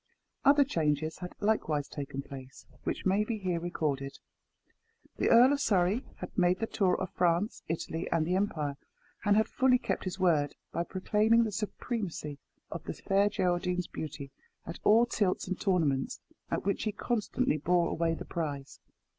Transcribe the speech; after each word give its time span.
Other 0.43 0.63
changes 0.63 1.19
had 1.19 1.33
likewise 1.41 1.87
taken 1.87 2.23
place, 2.23 2.65
which 2.85 3.05
may 3.05 3.23
be 3.23 3.37
here 3.37 3.59
recorded. 3.59 4.17
The 5.17 5.29
Earl 5.29 5.53
of 5.53 5.59
Surrey 5.61 6.03
had 6.15 6.35
made 6.35 6.57
the 6.57 6.65
tour 6.65 6.99
of 6.99 7.11
France, 7.11 7.61
Italy, 7.67 8.09
and 8.11 8.25
the 8.25 8.33
Empire, 8.35 8.77
and 9.25 9.37
had 9.37 9.47
fully 9.47 9.77
kept 9.77 10.05
his 10.05 10.17
word, 10.19 10.55
by 10.71 10.85
proclaiming 10.85 11.43
the 11.43 11.51
supremacy 11.51 12.39
of 12.71 12.83
the 12.85 12.93
Fair 12.95 13.29
Geraldine's 13.29 13.85
beauty 13.85 14.31
at 14.65 14.79
all 14.83 15.05
tilts 15.05 15.47
and 15.47 15.61
tournaments, 15.61 16.19
at 16.49 16.65
which 16.65 16.81
he 16.85 16.91
constantly 16.91 17.57
bore 17.59 17.87
away 17.91 18.15
the 18.15 18.25
prize. 18.25 18.79